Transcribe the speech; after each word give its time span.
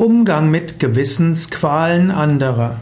Umgang 0.00 0.50
mit 0.50 0.80
Gewissensqualen 0.80 2.10
anderer. 2.10 2.78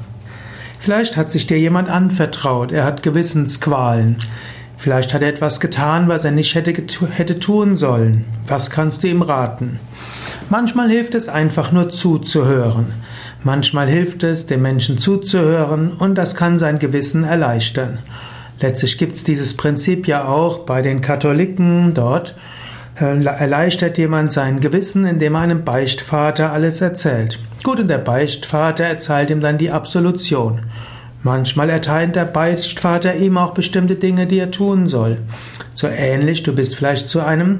Vielleicht 0.78 1.16
hat 1.16 1.32
sich 1.32 1.48
dir 1.48 1.58
jemand 1.58 1.88
anvertraut, 1.88 2.70
er 2.70 2.84
hat 2.84 3.02
Gewissensqualen. 3.02 4.18
Vielleicht 4.76 5.12
hat 5.12 5.22
er 5.22 5.28
etwas 5.28 5.58
getan, 5.58 6.06
was 6.06 6.24
er 6.24 6.30
nicht 6.30 6.54
hätte, 6.54 6.72
hätte 7.10 7.40
tun 7.40 7.76
sollen. 7.76 8.24
Was 8.46 8.70
kannst 8.70 9.02
du 9.02 9.08
ihm 9.08 9.22
raten? 9.22 9.80
Manchmal 10.48 10.88
hilft 10.88 11.16
es 11.16 11.28
einfach 11.28 11.72
nur 11.72 11.90
zuzuhören. 11.90 12.86
Manchmal 13.42 13.88
hilft 13.88 14.22
es, 14.22 14.46
dem 14.46 14.62
Menschen 14.62 14.98
zuzuhören 14.98 15.90
und 15.90 16.14
das 16.14 16.36
kann 16.36 16.56
sein 16.56 16.78
Gewissen 16.78 17.24
erleichtern. 17.24 17.98
Letztlich 18.60 18.96
gibt 18.96 19.16
es 19.16 19.24
dieses 19.24 19.56
Prinzip 19.56 20.06
ja 20.06 20.28
auch 20.28 20.60
bei 20.60 20.82
den 20.82 21.00
Katholiken 21.00 21.94
dort 21.94 22.36
erleichtert 23.00 23.96
jemand 23.98 24.32
sein 24.32 24.60
Gewissen, 24.60 25.06
indem 25.06 25.34
er 25.34 25.42
einem 25.42 25.64
Beichtvater 25.64 26.52
alles 26.52 26.80
erzählt. 26.80 27.38
Gut, 27.62 27.80
und 27.80 27.88
der 27.88 27.98
Beichtvater 27.98 28.84
erzählt 28.84 29.30
ihm 29.30 29.40
dann 29.40 29.58
die 29.58 29.70
Absolution. 29.70 30.60
Manchmal 31.22 31.70
erteilt 31.70 32.16
der 32.16 32.24
Beichtvater 32.24 33.14
ihm 33.16 33.38
auch 33.38 33.54
bestimmte 33.54 33.96
Dinge, 33.96 34.26
die 34.26 34.38
er 34.38 34.50
tun 34.50 34.86
soll. 34.86 35.18
So 35.72 35.86
ähnlich, 35.88 36.42
du 36.42 36.54
bist 36.54 36.76
vielleicht 36.76 37.08
zu 37.08 37.20
einem 37.20 37.58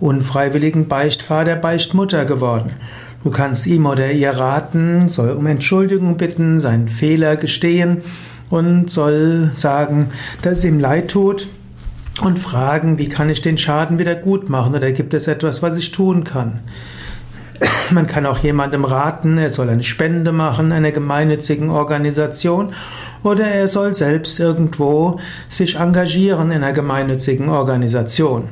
unfreiwilligen 0.00 0.88
Beichtvater, 0.88 1.56
Beichtmutter 1.56 2.24
geworden. 2.24 2.70
Du 3.24 3.30
kannst 3.30 3.66
ihm 3.66 3.86
oder 3.86 4.10
ihr 4.10 4.30
raten, 4.30 5.08
soll 5.08 5.32
um 5.32 5.46
Entschuldigung 5.46 6.16
bitten, 6.16 6.60
seinen 6.60 6.88
Fehler 6.88 7.36
gestehen 7.36 8.02
und 8.48 8.90
soll 8.90 9.50
sagen, 9.54 10.10
dass 10.42 10.58
es 10.58 10.64
ihm 10.64 10.78
leid 10.78 11.10
tut 11.10 11.48
und 12.22 12.38
fragen, 12.38 12.98
wie 12.98 13.08
kann 13.08 13.30
ich 13.30 13.42
den 13.42 13.58
Schaden 13.58 13.98
wieder 13.98 14.14
gut 14.14 14.48
machen 14.48 14.74
oder 14.74 14.92
gibt 14.92 15.14
es 15.14 15.26
etwas, 15.26 15.62
was 15.62 15.76
ich 15.76 15.92
tun 15.92 16.24
kann. 16.24 16.60
Man 17.90 18.06
kann 18.06 18.26
auch 18.26 18.38
jemandem 18.38 18.84
raten, 18.84 19.38
er 19.38 19.50
soll 19.50 19.68
eine 19.68 19.82
Spende 19.82 20.32
machen, 20.32 20.72
einer 20.72 20.92
gemeinnützigen 20.92 21.70
Organisation 21.70 22.74
oder 23.22 23.46
er 23.46 23.68
soll 23.68 23.94
selbst 23.94 24.38
irgendwo 24.38 25.20
sich 25.48 25.76
engagieren 25.76 26.50
in 26.50 26.62
einer 26.62 26.72
gemeinnützigen 26.72 27.48
Organisation. 27.48 28.44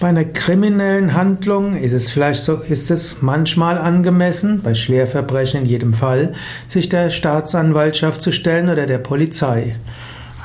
Bei 0.00 0.08
einer 0.08 0.24
kriminellen 0.24 1.12
Handlung 1.12 1.76
ist 1.76 1.92
es 1.92 2.10
vielleicht 2.10 2.42
so, 2.42 2.54
ist 2.54 2.90
es 2.90 3.16
manchmal 3.20 3.76
angemessen, 3.76 4.62
bei 4.62 4.72
Schwerverbrechen 4.72 5.60
in 5.60 5.66
jedem 5.66 5.92
Fall, 5.92 6.32
sich 6.68 6.88
der 6.88 7.10
Staatsanwaltschaft 7.10 8.22
zu 8.22 8.32
stellen 8.32 8.70
oder 8.70 8.86
der 8.86 8.96
Polizei. 8.96 9.76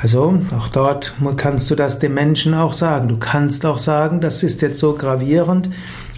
Also, 0.02 0.40
auch 0.58 0.68
dort 0.68 1.16
kannst 1.38 1.72
du 1.72 1.76
das 1.76 2.00
dem 2.00 2.14
Menschen 2.14 2.54
auch 2.54 2.74
sagen. 2.74 3.08
Du 3.08 3.18
kannst 3.18 3.66
auch 3.66 3.80
sagen, 3.80 4.20
das 4.22 4.44
ist 4.44 4.62
jetzt 4.62 4.80
so 4.80 4.94
gravierend, 4.94 5.70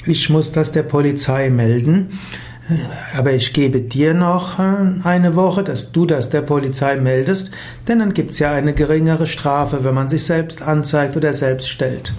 ich 0.05 0.29
muss 0.29 0.51
das 0.51 0.71
der 0.71 0.83
Polizei 0.83 1.49
melden. 1.49 2.09
Aber 3.15 3.31
ich 3.31 3.53
gebe 3.53 3.79
dir 3.79 4.13
noch 4.13 4.59
äh, 4.59 4.63
eine 5.03 5.35
Woche, 5.35 5.63
dass 5.63 5.93
du 5.93 6.05
das 6.05 6.29
der 6.29 6.41
Polizei 6.41 6.97
meldest, 6.97 7.51
denn 7.87 7.99
dann 7.99 8.13
gibt 8.13 8.31
es 8.31 8.39
ja 8.39 8.51
eine 8.51 8.73
geringere 8.73 9.25
Strafe, 9.25 9.85
wenn 9.85 9.93
man 9.93 10.09
sich 10.09 10.25
selbst 10.25 10.61
anzeigt 10.61 11.15
oder 11.15 11.31
selbst 11.31 11.69
stellt. 11.69 12.13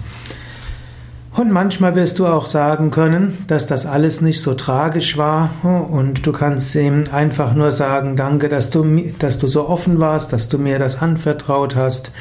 Und 1.39 1.53
manchmal 1.53 1.95
wirst 1.95 2.19
du 2.19 2.27
auch 2.27 2.47
sagen 2.47 2.91
können, 2.91 3.37
dass 3.47 3.65
das 3.65 3.85
alles 3.85 4.19
nicht 4.19 4.41
so 4.41 4.55
tragisch 4.55 5.17
war 5.17 5.49
und 5.63 6.25
du 6.27 6.33
kannst 6.33 6.75
ihm 6.75 7.05
einfach 7.13 7.55
nur 7.55 7.71
sagen, 7.71 8.17
danke, 8.17 8.49
dass 8.49 8.71
du, 8.71 8.83
dass 9.19 9.39
du 9.39 9.47
so 9.47 9.65
offen 9.69 10.01
warst, 10.01 10.33
dass 10.33 10.49
du 10.49 10.57
mir 10.57 10.79
das 10.79 11.01
anvertraut 11.01 11.77
hast. 11.77 12.11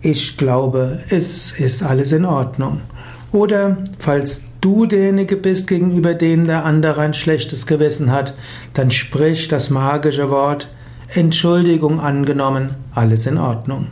Ich 0.00 0.36
glaube, 0.36 0.98
es 1.08 1.52
ist 1.52 1.84
alles 1.84 2.10
in 2.10 2.24
Ordnung. 2.24 2.80
Oder 3.30 3.76
falls 4.00 4.42
du 4.60 4.86
derjenige 4.86 5.36
bist, 5.36 5.68
gegenüber 5.68 6.12
dem 6.14 6.46
der 6.46 6.64
andere 6.64 7.02
ein 7.02 7.14
schlechtes 7.14 7.68
Gewissen 7.68 8.10
hat, 8.10 8.36
dann 8.74 8.90
sprich 8.90 9.46
das 9.46 9.70
magische 9.70 10.30
Wort 10.30 10.68
Entschuldigung 11.14 12.00
angenommen, 12.00 12.70
alles 12.92 13.24
in 13.28 13.38
Ordnung. 13.38 13.86